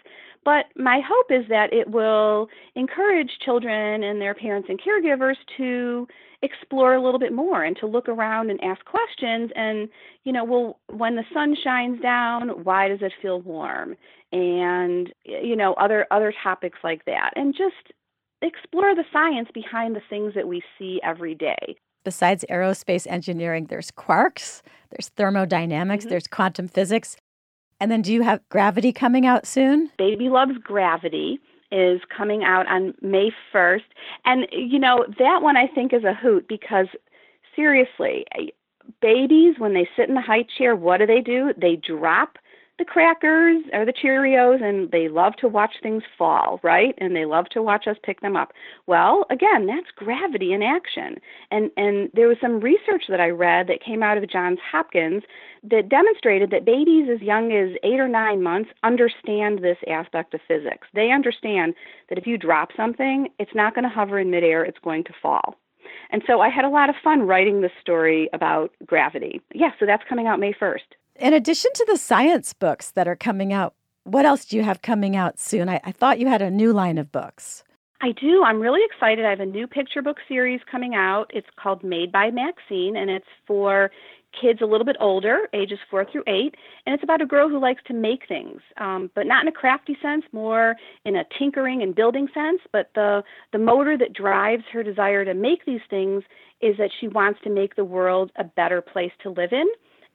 but 0.45 0.67
my 0.77 1.01
hope 1.05 1.31
is 1.31 1.49
that 1.49 1.73
it 1.73 1.89
will 1.89 2.47
encourage 2.75 3.39
children 3.43 4.03
and 4.03 4.21
their 4.21 4.35
parents 4.35 4.69
and 4.69 4.79
caregivers 4.79 5.35
to 5.57 6.07
explore 6.43 6.93
a 6.93 7.03
little 7.03 7.19
bit 7.19 7.33
more 7.33 7.63
and 7.63 7.75
to 7.77 7.87
look 7.87 8.07
around 8.07 8.51
and 8.51 8.63
ask 8.63 8.85
questions. 8.85 9.51
And 9.55 9.89
you 10.23 10.31
know 10.31 10.43
well 10.43 10.79
when 10.89 11.15
the 11.15 11.25
sun 11.33 11.55
shines 11.61 11.99
down 11.99 12.63
why 12.63 12.87
does 12.87 12.99
it 13.01 13.11
feel 13.21 13.41
warm? 13.41 13.95
And 14.31 15.11
you 15.25 15.55
know 15.55 15.73
other 15.73 16.05
other 16.11 16.33
topics 16.43 16.79
like 16.83 17.05
that. 17.05 17.31
And 17.35 17.53
just 17.53 17.93
explore 18.41 18.93
the 18.93 19.05
science 19.11 19.49
behind 19.53 19.95
the 19.95 20.01
things 20.07 20.33
that 20.35 20.47
we 20.47 20.61
see 20.77 21.01
every 21.03 21.33
day. 21.33 21.75
Besides 22.03 22.45
aerospace 22.51 23.07
engineering 23.09 23.65
there's 23.65 23.89
quarks 23.89 24.61
there's 24.91 25.09
thermodynamics 25.09 26.03
mm-hmm. 26.03 26.11
there's 26.11 26.27
quantum 26.27 26.67
physics 26.67 27.17
and 27.79 27.91
then 27.91 28.01
do 28.01 28.13
you 28.13 28.24
have 28.24 28.48
Gravity 28.50 28.91
coming 28.94 29.25
out 29.25 29.46
soon? 29.46 29.91
Baby 29.98 30.29
Loves 30.29 30.58
Gravity 30.63 31.39
is 31.72 32.01
coming 32.15 32.44
out 32.44 32.67
on 32.67 32.94
May 33.01 33.32
1st. 33.53 33.82
And, 34.24 34.48
you 34.51 34.79
know, 34.79 35.05
that 35.20 35.41
one 35.41 35.58
I 35.58 35.67
think 35.67 35.94
is 35.94 36.03
a 36.03 36.13
hoot 36.13 36.48
because 36.48 36.88
seriously, 37.55 38.25
babies, 39.01 39.55
when 39.58 39.74
they 39.74 39.88
sit 39.96 40.08
in 40.08 40.15
the 40.15 40.22
high 40.22 40.46
chair, 40.58 40.75
what 40.75 40.98
do 40.98 41.05
they 41.05 41.22
do? 41.22 41.53
They 41.60 41.75
drop 41.75 42.38
the 42.77 42.86
crackers 42.86 43.63
or 43.72 43.86
the 43.86 43.94
Cheerios 43.94 44.62
and 44.62 44.91
they 44.91 45.08
love 45.08 45.36
to 45.38 45.48
watch 45.48 45.75
things 45.82 46.03
fall, 46.17 46.60
right? 46.62 46.94
And 46.98 47.15
they 47.15 47.25
love 47.25 47.46
to 47.50 47.62
watch 47.62 47.88
us 47.88 47.96
pick 48.03 48.22
them 48.22 48.36
up. 48.36 48.51
Well, 48.86 49.25
again, 49.29 49.65
that's 49.65 49.91
gravity 49.96 50.51
in 50.51 50.62
action. 50.62 51.15
And 51.51 51.72
and 51.77 52.10
there 52.13 52.27
was 52.27 52.38
some 52.41 52.60
research 52.60 53.03
that 53.10 53.22
I 53.22 53.29
read 53.29 53.67
that 53.67 53.84
came 53.84 54.03
out 54.03 54.17
of 54.17 54.29
Johns 54.29 54.60
Hopkins 54.72 55.24
that 55.63 55.89
demonstrated 55.89 56.51
that 56.51 56.65
babies 56.65 57.08
as 57.13 57.22
young 57.22 57.51
as 57.51 57.77
8 57.84 58.00
or 58.00 58.08
9 58.08 58.44
months 58.44 58.70
understand 58.84 59.60
this 59.60 59.77
aspect 59.88 60.34
of 60.34 60.41
physics. 60.48 60.88
They 60.94 61.12
understand 61.12 61.74
that 62.10 62.17
if 62.17 62.27
you 62.27 62.38
drop 62.38 62.70
something, 62.75 63.29
it's 63.39 63.55
not 63.55 63.74
going 63.74 63.84
to 63.84 63.89
hover 63.89 64.20
in 64.20 64.29
midair, 64.29 64.63
it's 64.63 64.77
going 64.84 65.05
to 65.05 65.13
fall. 65.22 65.55
And 66.12 66.22
so 66.27 66.41
I 66.41 66.50
had 66.50 66.65
a 66.65 66.70
lot 66.70 66.89
of 66.89 66.96
fun 67.03 67.22
writing 67.24 67.62
this 67.62 67.72
story 67.82 68.29
about 68.34 68.72
gravity. 68.86 69.41
Yeah, 69.53 69.72
so 69.79 69.86
that's 69.86 70.03
coming 70.08 70.27
out 70.27 70.39
May 70.39 70.53
1st. 70.53 70.79
In 71.17 71.34
addition 71.34 71.72
to 71.74 71.86
the 71.88 71.98
science 71.98 72.53
books 72.53 72.91
that 72.91 73.07
are 73.07 73.15
coming 73.15 73.53
out, 73.53 73.74
what 74.03 74.25
else 74.25 74.45
do 74.45 74.57
you 74.57 74.63
have 74.63 74.81
coming 74.81 75.15
out 75.15 75.39
soon? 75.39 75.69
I, 75.69 75.79
I 75.84 75.91
thought 75.91 76.19
you 76.19 76.27
had 76.27 76.41
a 76.41 76.51
new 76.51 76.74
line 76.74 76.98
of 76.98 77.12
books. 77.12 77.63
I 78.01 78.12
do. 78.12 78.43
I'm 78.43 78.60
really 78.60 78.81
excited. 78.86 79.25
I 79.25 79.29
have 79.29 79.39
a 79.39 79.45
new 79.45 79.65
picture 79.65 80.01
book 80.01 80.17
series 80.27 80.60
coming 80.69 80.93
out. 80.93 81.31
It's 81.34 81.48
called 81.57 81.84
Made 81.84 82.12
by 82.12 82.29
Maxine, 82.31 82.98
and 82.98 83.10
it's 83.10 83.25
for 83.48 83.91
kids 84.39 84.60
a 84.62 84.65
little 84.65 84.86
bit 84.86 84.98
older, 85.00 85.48
ages 85.53 85.79
four 85.89 86.05
through 86.05 86.24
eight, 86.27 86.55
and 86.86 86.93
it's 86.93 87.03
about 87.03 87.22
a 87.22 87.25
girl 87.25 87.48
who 87.48 87.57
likes 87.57 87.81
to 87.88 87.93
make 87.93 88.27
things, 88.27 88.60
um, 88.77 89.10
but 89.15 89.25
not 89.25 89.43
in 89.43 89.48
a 89.48 89.51
crafty 89.53 89.98
sense, 90.01 90.25
more 90.34 90.75
in 91.05 91.15
a 91.15 91.24
tinkering 91.39 91.81
and 91.81 91.95
building 91.95 92.27
sense. 92.34 92.60
But 92.74 92.89
the 92.95 93.24
the 93.53 93.57
motor 93.57 93.98
that 93.98 94.12
drives 94.12 94.63
her 94.74 94.84
desire 94.84 95.24
to 95.24 95.34
make 95.34 95.65
these 95.65 95.79
things 95.89 96.24
is 96.62 96.75
that 96.77 96.91
she 97.00 97.07
wants 97.07 97.39
to 97.45 97.50
make 97.50 97.77
the 97.77 97.86
world 97.86 98.31
a 98.36 98.43
better 98.43 98.81
place 98.81 99.13
to 99.24 99.29
live 99.29 99.53
in. 99.53 99.67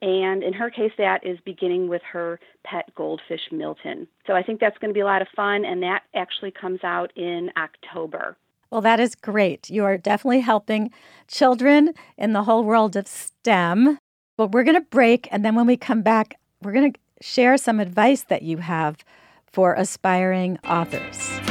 And 0.03 0.43
in 0.43 0.53
her 0.55 0.71
case, 0.71 0.93
that 0.97 1.27
is 1.27 1.39
beginning 1.45 1.89
with 1.89 2.03
her 2.11 2.41
pet 2.65 2.91
goldfish, 2.95 3.43
Milton. 3.53 4.07
So 4.27 4.35
I 4.35 4.43
think 4.43 4.61
that's 4.61 4.79
going 4.79 4.91
to 4.91 4.95
be 4.95 5.01
a 5.01 5.05
lot 5.05 5.21
of 5.23 5.29
fun, 5.37 5.65
and 5.65 5.83
that 5.83 6.03
actually 6.15 6.51
comes 6.51 6.81
out 6.83 7.13
in 7.17 7.51
October. 7.57 8.37
Well, 8.71 8.81
that 8.81 9.01
is 9.01 9.15
great. 9.15 9.69
You 9.69 9.85
are 9.85 9.99
definitely 9.99 10.41
helping 10.41 10.91
children 11.29 11.93
in 12.17 12.33
the 12.33 12.45
whole 12.45 12.65
world 12.65 12.97
of 12.97 13.07
STEM. 13.07 13.99
But 14.37 14.53
we're 14.53 14.65
going 14.65 14.81
to 14.81 14.89
break, 14.89 15.29
and 15.31 15.45
then 15.45 15.55
when 15.55 15.67
we 15.67 15.77
come 15.77 16.01
back, 16.01 16.39
we're 16.63 16.73
going 16.73 16.93
to 16.93 16.99
share 17.21 17.59
some 17.59 17.79
advice 17.79 18.23
that 18.23 18.43
you 18.43 18.59
have 18.59 19.05
for 19.53 19.75
aspiring 19.75 20.59
authors. 20.65 21.50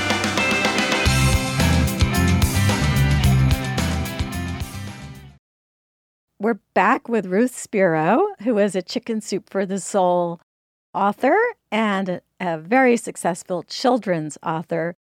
We're 6.42 6.62
back 6.74 7.10
with 7.10 7.26
Ruth 7.26 7.54
Spiro, 7.54 8.30
who 8.44 8.60
is 8.60 8.74
a 8.74 8.82
Chicken 8.82 9.20
Soup 9.20 9.50
for 9.50 9.66
the 9.66 9.78
Soul 9.78 10.40
author 10.94 11.36
and 11.70 12.22
a 12.40 12.58
very 12.58 12.96
successful 12.96 13.64
children's 13.64 14.38
author. 14.42 14.96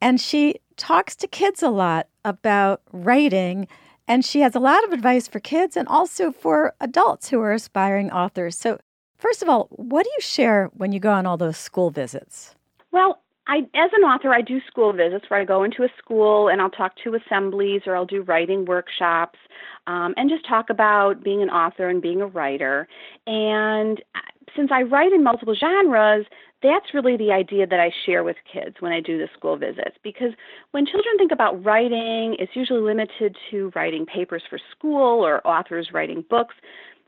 And 0.00 0.20
she 0.20 0.56
talks 0.76 1.14
to 1.16 1.28
kids 1.28 1.62
a 1.62 1.70
lot 1.70 2.08
about 2.24 2.82
writing. 2.90 3.68
And 4.08 4.24
she 4.24 4.40
has 4.40 4.56
a 4.56 4.60
lot 4.60 4.82
of 4.82 4.90
advice 4.92 5.28
for 5.28 5.38
kids 5.38 5.76
and 5.76 5.86
also 5.86 6.32
for 6.32 6.74
adults 6.80 7.28
who 7.28 7.40
are 7.40 7.52
aspiring 7.52 8.10
authors. 8.10 8.58
So, 8.58 8.80
first 9.16 9.44
of 9.44 9.48
all, 9.48 9.68
what 9.70 10.02
do 10.02 10.10
you 10.10 10.20
share 10.20 10.70
when 10.74 10.90
you 10.90 10.98
go 10.98 11.12
on 11.12 11.24
all 11.24 11.36
those 11.36 11.56
school 11.56 11.90
visits? 11.90 12.56
Well, 12.90 13.22
I, 13.46 13.58
as 13.74 13.90
an 13.92 14.02
author, 14.02 14.32
I 14.32 14.42
do 14.42 14.60
school 14.66 14.92
visits 14.92 15.24
where 15.28 15.40
I 15.40 15.44
go 15.44 15.64
into 15.64 15.82
a 15.82 15.88
school 15.98 16.48
and 16.48 16.60
I'll 16.60 16.70
talk 16.70 16.92
to 17.04 17.16
assemblies 17.16 17.82
or 17.86 17.96
I'll 17.96 18.06
do 18.06 18.22
writing 18.22 18.64
workshops 18.64 19.38
um, 19.86 20.14
and 20.16 20.30
just 20.30 20.46
talk 20.46 20.70
about 20.70 21.24
being 21.24 21.42
an 21.42 21.50
author 21.50 21.88
and 21.88 22.00
being 22.00 22.20
a 22.20 22.26
writer. 22.26 22.86
And 23.26 24.00
uh, 24.14 24.20
since 24.56 24.70
I 24.72 24.82
write 24.82 25.12
in 25.12 25.24
multiple 25.24 25.56
genres, 25.58 26.26
that's 26.62 26.92
really 26.92 27.16
the 27.16 27.32
idea 27.32 27.66
that 27.66 27.80
I 27.80 27.90
share 28.04 28.22
with 28.22 28.36
kids 28.52 28.76
when 28.80 28.92
I 28.92 29.00
do 29.00 29.18
the 29.18 29.28
school 29.36 29.56
visits. 29.56 29.96
Because 30.04 30.32
when 30.72 30.84
children 30.84 31.16
think 31.16 31.32
about 31.32 31.64
writing, 31.64 32.36
it's 32.38 32.54
usually 32.54 32.80
limited 32.80 33.36
to 33.50 33.72
writing 33.74 34.04
papers 34.04 34.42
for 34.48 34.58
school 34.70 35.24
or 35.24 35.44
authors 35.46 35.88
writing 35.92 36.24
books. 36.28 36.54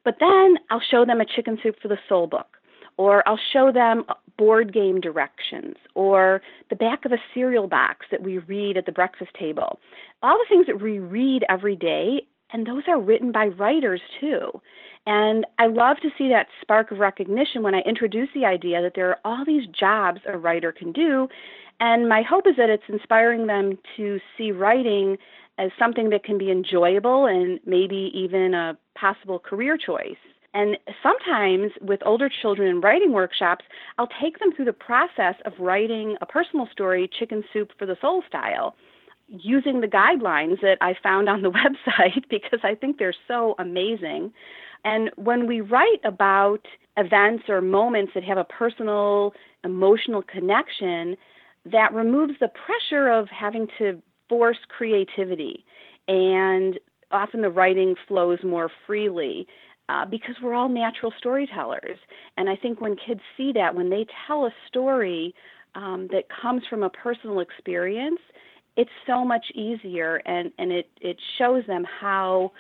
But 0.05 0.17
then 0.19 0.57
I'll 0.71 0.83
show 0.91 1.05
them 1.05 1.21
a 1.21 1.27
Chicken 1.27 1.59
Soup 1.63 1.77
for 1.81 1.89
the 1.89 1.99
Soul 2.09 2.27
book 2.27 2.57
or 2.97 3.27
I'll 3.29 3.39
show 3.53 3.73
them 3.73 4.05
board 4.39 4.73
game 4.73 5.01
directions 5.01 5.77
or 5.95 6.43
the 6.71 6.77
back 6.77 7.05
of 7.05 7.13
a 7.13 7.19
cereal 7.35 7.67
box 7.67 8.07
that 8.11 8.23
we 8.23 8.39
read 8.39 8.77
at 8.77 8.87
the 8.87 8.93
breakfast 8.93 9.33
table. 9.39 9.79
All 10.23 10.39
the 10.39 10.47
things 10.49 10.67
that 10.67 10.81
we 10.81 10.99
read 10.99 11.45
every 11.49 11.77
day, 11.77 12.23
and 12.53 12.67
those 12.67 12.85
are 12.89 13.01
written 13.01 13.33
by 13.33 13.47
writers 13.47 14.01
too. 14.21 14.61
And 15.07 15.47
I 15.59 15.67
love 15.67 15.99
to 16.03 16.11
see 16.17 16.29
that 16.29 16.47
spark 16.61 16.93
of 16.93 16.99
recognition 16.99 17.63
when 17.63 17.75
I 17.75 17.81
introduce 17.81 18.29
the 18.35 18.45
idea 18.45 18.83
that 18.83 18.93
there 18.95 19.11
are 19.11 19.19
all 19.25 19.45
these 19.45 19.67
jobs 19.69 20.21
a 20.27 20.39
writer 20.39 20.71
can 20.71 20.93
do. 20.93 21.29
And 21.81 22.09
my 22.09 22.23
hope 22.23 22.47
is 22.47 22.57
that 22.57 22.71
it's 22.71 22.85
inspiring 22.89 23.47
them 23.47 23.79
to 23.97 24.21
see 24.37 24.53
writing 24.53 25.19
as 25.59 25.71
something 25.79 26.11
that 26.11 26.25
can 26.25 26.39
be 26.39 26.51
enjoyable 26.51 27.27
and 27.27 27.59
maybe 27.67 28.11
even 28.15 28.55
a 28.55 28.77
possible 28.95 29.39
career 29.39 29.77
choice. 29.77 30.17
And 30.55 30.77
sometimes 31.03 31.73
with 31.81 32.01
older 32.05 32.29
children 32.29 32.69
in 32.69 32.81
writing 32.81 33.13
workshops, 33.13 33.65
I'll 33.99 34.09
take 34.21 34.39
them 34.39 34.53
through 34.55 34.67
the 34.67 34.73
process 34.73 35.35
of 35.45 35.53
writing 35.59 36.17
a 36.21 36.27
personal 36.27 36.69
story, 36.71 37.09
Chicken 37.19 37.43
Soup 37.53 37.71
for 37.79 37.87
the 37.87 37.97
Soul 38.01 38.23
style, 38.29 38.75
using 39.29 39.81
the 39.81 39.87
guidelines 39.87 40.61
that 40.61 40.77
I 40.81 40.95
found 41.03 41.29
on 41.29 41.43
the 41.43 41.51
website 41.99 42.29
because 42.29 42.61
I 42.63 42.75
think 42.75 42.99
they're 42.99 43.15
so 43.27 43.55
amazing. 43.59 44.33
And 44.85 45.11
when 45.17 45.47
we 45.47 45.61
write 45.61 46.01
about 46.05 46.67
events 46.97 47.45
or 47.49 47.61
moments 47.61 48.13
that 48.15 48.25
have 48.25 48.39
a 48.39 48.45
personal, 48.45 49.33
emotional 49.65 50.23
connection, 50.23 51.17
that 51.65 51.95
removes 51.95 52.35
the 52.41 52.49
pressure 52.49 53.09
of 53.09 53.29
having 53.29 53.69
to 53.79 54.03
force 54.29 54.59
creativity. 54.69 55.65
And 56.09 56.79
often 57.11 57.43
the 57.43 57.51
writing 57.51 57.95
flows 58.09 58.41
more 58.43 58.71
freely 58.87 59.47
uh, 59.89 60.05
because 60.05 60.37
we're 60.43 60.55
all 60.55 60.69
natural 60.69 61.13
storytellers. 61.19 61.99
And 62.37 62.49
I 62.49 62.57
think 62.57 62.81
when 62.81 62.97
kids 62.97 63.21
see 63.37 63.53
that, 63.53 63.75
when 63.75 63.91
they 63.91 64.07
tell 64.27 64.47
a 64.47 64.55
story 64.69 65.35
um, 65.75 66.09
that 66.13 66.25
comes 66.29 66.63
from 66.69 66.83
a 66.83 66.91
personal 66.91 67.41
experience, 67.41 68.21
it's 68.77 68.91
so 69.07 69.25
much 69.25 69.47
easier 69.55 70.17
and, 70.25 70.51
and 70.59 70.73
it, 70.73 70.89
it 71.01 71.19
shows 71.39 71.65
them 71.67 71.85
how 71.85 72.53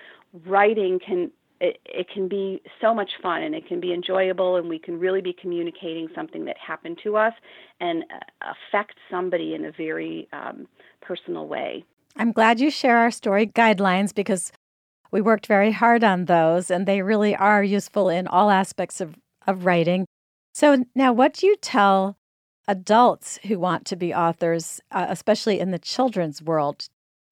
writing 0.46 0.98
can 1.04 1.30
it, 1.60 1.78
it 1.84 2.08
can 2.12 2.26
be 2.26 2.60
so 2.80 2.92
much 2.92 3.10
fun 3.22 3.42
and 3.44 3.54
it 3.54 3.68
can 3.68 3.80
be 3.80 3.92
enjoyable 3.92 4.56
and 4.56 4.68
we 4.68 4.80
can 4.80 4.98
really 4.98 5.20
be 5.20 5.32
communicating 5.32 6.08
something 6.12 6.44
that 6.44 6.56
happened 6.58 6.98
to 7.04 7.16
us 7.16 7.32
and 7.80 8.02
uh, 8.02 8.52
affect 8.52 8.94
somebody 9.08 9.54
in 9.54 9.64
a 9.66 9.70
very 9.70 10.28
um, 10.32 10.66
personal 11.00 11.46
way. 11.46 11.84
I'm 12.16 12.32
glad 12.32 12.58
you 12.58 12.68
share 12.68 12.96
our 12.98 13.12
story 13.12 13.46
guidelines 13.46 14.12
because 14.12 14.50
we 15.12 15.20
worked 15.20 15.46
very 15.46 15.70
hard 15.70 16.02
on 16.02 16.24
those 16.24 16.70
and 16.70 16.86
they 16.86 17.02
really 17.02 17.36
are 17.36 17.62
useful 17.62 18.08
in 18.08 18.26
all 18.26 18.50
aspects 18.50 19.00
of, 19.00 19.14
of 19.46 19.66
writing. 19.66 20.06
So, 20.54 20.84
now 20.94 21.12
what 21.12 21.34
do 21.34 21.46
you 21.46 21.56
tell 21.56 22.16
adults 22.66 23.38
who 23.44 23.58
want 23.58 23.86
to 23.86 23.96
be 23.96 24.14
authors, 24.14 24.80
uh, 24.90 25.06
especially 25.08 25.60
in 25.60 25.70
the 25.70 25.78
children's 25.78 26.42
world? 26.42 26.86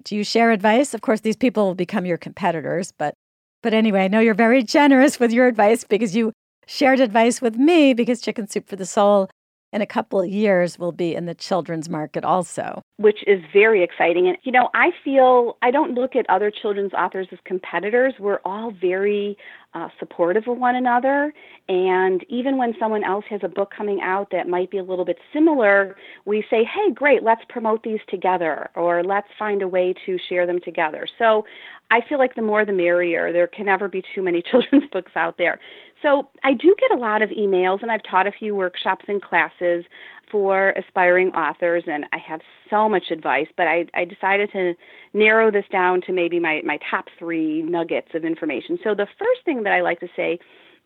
Do 0.05 0.15
you 0.15 0.25
share 0.25 0.51
advice? 0.51 0.95
Of 0.95 1.01
course, 1.01 1.21
these 1.21 1.37
people 1.37 1.67
will 1.67 1.75
become 1.75 2.07
your 2.07 2.17
competitors, 2.17 2.93
but 2.97 3.15
but 3.63 3.75
anyway, 3.75 4.05
I 4.05 4.09
know 4.09 4.21
you're 4.21 4.35
very 4.35 4.63
generous 4.63 5.21
with 5.21 5.33
your 5.33 5.47
advice 5.47 5.85
because 5.85 6.17
you 6.17 6.33
shared 6.67 7.01
advice 7.01 7.43
with 7.43 7.57
me 7.57 7.93
because 7.93 8.23
Chicken 8.23 8.49
Soup 8.49 8.67
for 8.67 8.77
the 8.77 8.87
Soul 8.87 9.29
in 9.73 9.83
a 9.83 9.87
couple 9.87 10.21
of 10.21 10.29
years 10.29 10.79
will 10.79 10.93
be 10.93 11.15
in 11.15 11.27
the 11.27 11.35
children's 11.35 11.89
market 11.89 12.25
also. 12.25 12.83
Which 12.97 13.23
is 13.27 13.41
very 13.53 13.83
exciting. 13.83 14.29
And, 14.29 14.37
you 14.43 14.53
know, 14.53 14.69
I 14.75 14.91
feel 15.05 15.57
I 15.63 15.71
don't 15.71 15.95
look 15.95 16.17
at 16.17 16.29
other 16.29 16.51
children's 16.51 16.93
authors 16.93 17.29
as 17.33 17.39
competitors. 17.45 18.15
We're 18.19 18.41
all 18.45 18.73
very 18.73 19.37
uh, 19.75 19.89
supportive 19.99 20.49
of 20.49 20.59
one 20.59 20.75
another. 20.75 21.33
And 21.69 22.25
even 22.29 22.57
when 22.57 22.75
someone 22.79 23.05
else 23.05 23.25
has 23.31 23.41
a 23.45 23.49
book 23.49 23.73
coming 23.77 24.01
out 24.03 24.29
that 24.33 24.49
might 24.49 24.71
be 24.71 24.79
a 24.79 24.83
little 24.83 25.05
bit 25.05 25.19
similar, 25.33 25.97
we 26.25 26.45
say, 26.51 26.65
hey, 26.65 26.93
great, 26.93 27.23
let's 27.23 27.43
promote 27.49 27.83
these 27.83 28.01
together 28.09 28.69
or 28.75 29.05
let's 29.05 29.29
find 29.39 29.63
a 29.63 29.69
way 29.69 29.95
to 30.07 30.19
share 30.29 30.47
them 30.47 30.59
together. 30.65 31.07
So 31.19 31.45
I 31.91 32.01
feel 32.09 32.19
like 32.19 32.35
the 32.35 32.43
more 32.43 32.65
the 32.65 32.73
merrier. 32.73 33.33
There 33.33 33.47
can 33.47 33.67
never 33.67 33.89
be 33.89 34.03
too 34.15 34.23
many 34.23 34.43
children's 34.51 34.89
books 34.93 35.13
out 35.15 35.39
there. 35.39 35.61
So 36.03 36.29
I 36.43 36.55
do 36.55 36.75
get 36.79 36.97
a 36.97 37.01
lot 37.01 37.23
of 37.23 37.31
emails, 37.31 37.83
and 37.83 37.91
I've 37.91 38.03
taught 38.03 38.27
a 38.27 38.33
few 38.33 38.55
workshops 38.55 39.05
and 39.07 39.21
classes 39.21 39.85
for 40.31 40.71
aspiring 40.71 41.29
authors, 41.35 41.85
and 41.87 42.07
I 42.13 42.19
have 42.19 42.41
so 42.71 42.89
much 42.89 43.11
advice. 43.11 43.49
But 43.57 43.67
I, 43.67 43.87
I 43.95 44.05
decided 44.05 44.51
to 44.53 44.75
narrow 45.13 45.51
this 45.51 45.67
down 45.71 46.01
to 46.07 46.13
maybe 46.13 46.39
my, 46.39 46.63
my 46.65 46.79
top 46.91 47.07
three 47.19 47.63
nuggets 47.63 48.09
of 48.15 48.25
information. 48.25 48.79
So 48.83 48.95
the 48.95 49.07
first 49.19 49.45
thing 49.45 49.65
that 49.65 49.73
I 49.73 49.83
like 49.83 50.01
to 50.01 50.09
say 50.17 50.39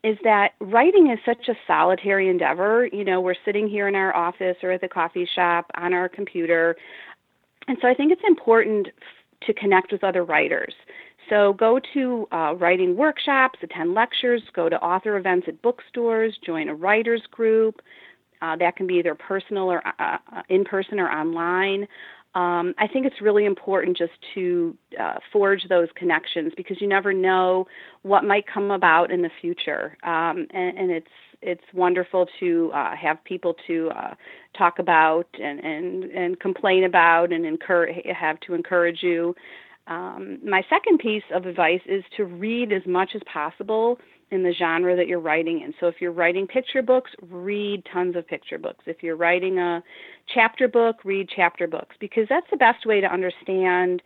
is 0.03 0.19
that 0.23 0.53
writing 0.61 1.11
is 1.11 1.19
such 1.25 1.49
a 1.49 1.55
solitary 1.67 2.29
endeavor. 2.29 2.87
You 2.93 3.05
know, 3.05 3.21
we're 3.21 3.35
sitting 3.45 3.69
here 3.69 3.89
in 3.89 3.95
our 3.95 4.15
office 4.15 4.57
or 4.63 4.73
at 4.73 4.83
the 4.83 4.89
coffee 4.89 5.29
shop 5.35 5.71
on 5.77 5.95
our 5.95 6.09
computer. 6.09 6.77
And 7.69 7.79
so 7.81 7.89
I 7.89 7.95
think 7.95 8.13
it's 8.13 8.23
important 8.27 8.89
to 9.47 9.55
connect 9.55 9.93
with 9.93 10.05
other 10.05 10.25
writers. 10.25 10.75
So 11.31 11.55
go 11.55 11.81
to 11.95 12.27
uh, 12.33 12.55
writing 12.57 12.97
workshops, 12.97 13.59
attend 13.63 13.95
lectures, 13.95 14.43
go 14.55 14.69
to 14.69 14.77
author 14.83 15.17
events 15.17 15.47
at 15.49 15.63
bookstores, 15.63 16.39
join 16.45 16.69
a 16.69 16.75
writers 16.75 17.23
group. 17.31 17.81
Uh, 18.45 18.57
that 18.57 18.77
can 18.77 18.87
be 18.87 18.95
either 18.95 19.15
personal 19.15 19.71
or 19.73 19.83
uh, 19.87 20.19
uh 20.33 20.43
in 20.49 20.65
person 20.65 21.01
or 21.01 21.09
online. 21.09 21.89
Um, 22.35 22.75
I 22.79 22.89
think 22.93 23.07
it's 23.07 23.23
really 23.23 23.45
important 23.45 23.97
just 23.97 24.13
to 24.35 24.77
uh, 25.01 25.15
forge 25.33 25.69
those 25.69 25.89
connections 25.95 26.53
because 26.57 26.81
you 26.81 26.89
never 26.89 27.13
know 27.13 27.67
what 28.03 28.25
might 28.25 28.45
come 28.53 28.73
about 28.73 29.13
in 29.13 29.23
the 29.23 29.31
future, 29.41 29.97
um, 30.03 30.47
and, 30.53 30.77
and, 30.77 30.91
it's 30.91 31.15
it's 31.43 31.63
wonderful 31.73 32.27
to 32.41 32.73
uh, 32.75 32.97
have 32.97 33.23
people 33.23 33.55
to 33.69 33.91
talk 34.59 34.81
about 34.81 35.29
and, 35.41 35.61
and 35.61 36.05
and 36.05 36.41
complain 36.41 36.85
about 36.85 37.33
and 37.33 37.47
encourage 37.47 38.05
have 38.05 38.41
to 38.41 38.55
encourage 38.55 39.03
you. 39.03 39.35
Um, 39.87 40.39
my 40.45 40.63
second 40.69 40.99
piece 40.99 41.25
of 41.33 41.47
advice 41.47 41.83
is 41.87 42.03
to 42.17 42.25
read 42.25 42.73
as 42.73 42.83
much 42.87 43.11
as 43.15 43.23
possible 43.33 43.99
in 44.31 44.43
the 44.43 44.53
genre 44.53 44.97
that 44.97 45.07
you're 45.07 45.21
writing 45.21 45.61
in. 45.61 45.75
So 45.81 45.87
if 45.87 45.97
you're 46.01 46.13
writing 46.13 46.47
picture 46.47 46.83
books, 46.83 47.11
read 47.23 47.85
tons 47.93 48.17
of 48.17 48.27
picture 48.27 48.59
books. 48.59 48.85
If 48.87 49.03
you're 49.03 49.17
writing 49.17 49.59
a 49.59 49.83
chapter 50.33 50.69
book, 50.69 50.97
read 51.05 51.29
chapter 51.35 51.67
books 51.67 51.97
because 52.01 52.27
that's 52.29 52.47
the 52.51 52.57
best 52.57 52.87
way 52.87 53.01
to 53.01 53.07
understand 53.07 54.03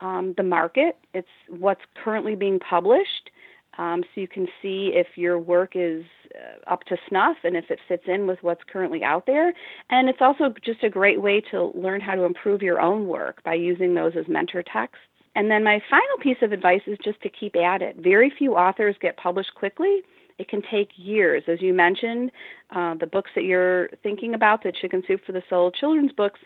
um, 0.00 0.34
the 0.36 0.42
market. 0.42 0.96
It's 1.14 1.28
what's 1.48 1.80
currently 2.02 2.34
being 2.34 2.58
published. 2.58 3.30
Um, 3.78 4.02
so 4.14 4.20
you 4.20 4.28
can 4.28 4.46
see 4.60 4.92
if 4.94 5.06
your 5.16 5.38
work 5.38 5.72
is 5.74 6.04
uh, 6.34 6.70
up 6.70 6.82
to 6.84 6.96
snuff 7.08 7.38
and 7.42 7.56
if 7.56 7.70
it 7.70 7.78
fits 7.88 8.04
in 8.06 8.26
with 8.26 8.38
what's 8.42 8.60
currently 8.70 9.02
out 9.02 9.24
there. 9.24 9.54
And 9.88 10.08
it's 10.08 10.20
also 10.20 10.52
just 10.64 10.84
a 10.84 10.90
great 10.90 11.22
way 11.22 11.40
to 11.50 11.72
learn 11.74 12.00
how 12.00 12.14
to 12.14 12.24
improve 12.24 12.60
your 12.60 12.80
own 12.80 13.06
work 13.06 13.42
by 13.44 13.54
using 13.54 13.94
those 13.94 14.12
as 14.18 14.28
mentor 14.28 14.62
texts. 14.62 15.06
And 15.34 15.50
then 15.50 15.64
my 15.64 15.80
final 15.88 16.18
piece 16.20 16.36
of 16.42 16.52
advice 16.52 16.82
is 16.86 16.98
just 17.02 17.20
to 17.22 17.28
keep 17.28 17.56
at 17.56 17.82
it. 17.82 17.96
Very 17.96 18.30
few 18.30 18.54
authors 18.54 18.96
get 19.00 19.16
published 19.16 19.54
quickly. 19.54 20.02
It 20.38 20.48
can 20.48 20.62
take 20.70 20.90
years. 20.96 21.44
As 21.46 21.60
you 21.62 21.72
mentioned, 21.72 22.32
uh, 22.74 22.94
the 22.94 23.06
books 23.06 23.30
that 23.34 23.44
you're 23.44 23.88
thinking 24.02 24.34
about, 24.34 24.62
the 24.62 24.72
Chicken 24.72 25.02
Soup 25.06 25.20
for 25.24 25.32
the 25.32 25.42
Soul 25.48 25.70
children's 25.70 26.12
books, 26.12 26.40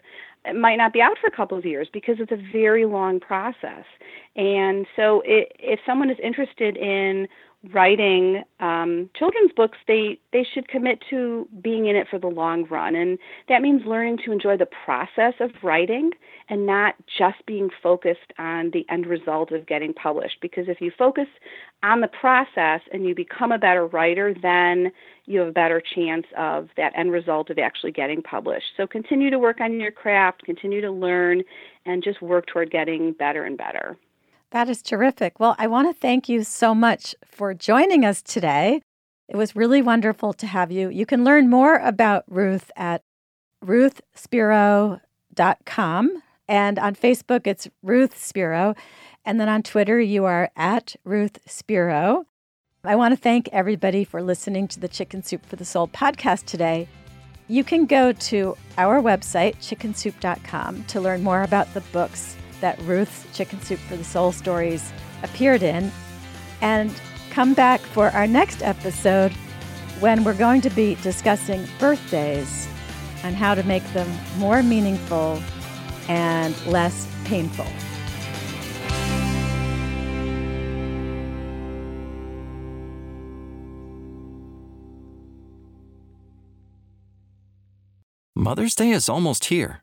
might 0.55 0.77
not 0.77 0.93
be 0.93 1.01
out 1.01 1.17
for 1.21 1.27
a 1.27 1.37
couple 1.37 1.59
of 1.59 1.65
years 1.65 1.89
because 1.93 2.17
it's 2.21 2.33
a 2.33 2.53
very 2.53 2.85
long 2.85 3.19
process. 3.19 3.85
And 4.37 4.87
so, 4.95 5.23
it, 5.25 5.53
if 5.59 5.81
someone 5.87 6.11
is 6.11 6.19
interested 6.23 6.77
in 6.77 7.27
writing 7.73 8.43
um, 8.61 9.11
children's 9.17 9.53
books, 9.57 9.79
they 9.87 10.19
they 10.33 10.47
should 10.55 10.69
commit 10.69 11.03
to 11.11 11.49
being 11.63 11.87
in 11.87 11.97
it 11.97 12.07
for 12.11 12.19
the 12.19 12.27
long 12.27 12.67
run, 12.67 12.95
and 12.95 13.19
that 13.49 13.63
means 13.63 13.83
learning 13.87 14.19
to 14.25 14.33
enjoy 14.33 14.57
the 14.57 14.69
process 14.85 15.35
of 15.41 15.51
writing 15.63 16.11
and 16.49 16.67
not 16.67 16.95
just 17.19 17.45
being 17.47 17.71
focused 17.83 18.33
on 18.39 18.71
the 18.73 18.87
end 18.89 19.07
result 19.07 19.53
of 19.53 19.67
getting 19.67 19.93
published. 19.93 20.37
Because 20.41 20.69
if 20.69 20.81
you 20.81 20.93
focus 20.97 21.27
on 21.83 22.01
the 22.01 22.09
process 22.09 22.81
and 22.93 23.05
you 23.05 23.15
become 23.15 23.53
a 23.53 23.59
better 23.59 23.87
writer, 23.87 24.35
then 24.43 24.93
you 25.25 25.41
have 25.41 25.49
a 25.49 25.53
better 25.53 25.83
chance 25.95 26.27
of 26.37 26.69
that 26.77 26.93
end 26.97 27.11
result 27.11 27.51
of 27.51 27.59
actually 27.59 27.93
getting 27.93 28.23
published. 28.23 28.67
So 28.77 28.87
continue 28.87 29.31
to 29.31 29.39
work 29.39 29.61
on 29.61 29.81
your 29.81 29.91
craft, 29.91 30.45
continue 30.45 30.81
to 30.81 30.91
learn, 30.91 31.43
and 31.85 32.03
just 32.03 32.23
work 32.23 32.47
toward 32.47 32.71
getting 32.71 33.13
better 33.13 33.45
and 33.45 33.59
better. 33.59 33.97
That 34.53 34.69
is 34.69 34.83
terrific. 34.83 35.41
Well, 35.41 35.57
I 35.59 35.67
want 35.67 35.89
to 35.89 36.01
thank 36.01 36.29
you 36.29 36.45
so 36.45 36.73
much 36.75 37.15
for 37.25 37.53
joining 37.53 38.05
us 38.05 38.23
today. 38.23 38.81
It 39.29 39.35
was 39.37 39.57
really 39.57 39.83
wonderful 39.83 40.33
to 40.35 40.47
have 40.47 40.71
you. 40.71 40.89
You 40.89 41.05
can 41.05 41.25
learn 41.25 41.51
more 41.51 41.75
about 41.77 42.23
Ruth 42.29 42.71
at 42.77 43.03
ruthspiro.com. 43.65 46.23
And 46.49 46.79
on 46.79 46.95
Facebook, 46.95 47.49
it's 47.49 47.69
Ruth 47.83 48.17
Spiro. 48.17 48.77
And 49.25 49.41
then 49.41 49.49
on 49.49 49.65
Twitter, 49.65 50.01
you 50.01 50.27
are 50.27 50.53
at 50.55 50.95
Ruth 51.05 51.41
Spiro. 51.47 52.27
I 52.85 52.95
want 52.95 53.13
to 53.13 53.21
thank 53.21 53.49
everybody 53.51 54.05
for 54.05 54.23
listening 54.23 54.69
to 54.69 54.79
the 54.79 54.87
Chicken 54.87 55.25
Soup 55.25 55.45
for 55.45 55.57
the 55.57 55.65
Soul 55.65 55.89
podcast 55.89 56.45
today. 56.45 56.87
You 57.49 57.65
can 57.65 57.87
go 57.87 58.13
to 58.13 58.57
our 58.79 59.03
website, 59.03 59.57
chickensoup.com, 59.57 60.85
to 60.85 61.01
learn 61.01 61.25
more 61.25 61.43
about 61.43 61.75
the 61.75 61.81
books 61.81 62.37
that 62.61 62.81
Ruth's 62.83 63.27
Chicken 63.37 63.61
Soup 63.61 63.79
for 63.79 63.97
the 63.97 64.05
Soul 64.05 64.33
stories 64.33 64.93
appeared 65.23 65.63
in. 65.63 65.91
And 66.61 66.93
come 67.31 67.55
back 67.55 67.81
for 67.81 68.11
our 68.11 68.27
next 68.27 68.63
episode 68.63 69.33
when 70.01 70.25
we're 70.25 70.35
going 70.35 70.61
to 70.63 70.71
be 70.71 70.95
discussing 70.97 71.67
birthdays 71.79 72.69
and 73.23 73.35
how 73.35 73.55
to 73.55 73.63
make 73.65 73.85
them 73.93 74.09
more 74.39 74.63
meaningful 74.63 75.43
and 76.09 76.55
less 76.67 77.07
painful. 77.25 77.67
Mother's 88.35 88.75
Day 88.75 88.91
is 88.91 89.09
almost 89.09 89.47
here 89.47 89.83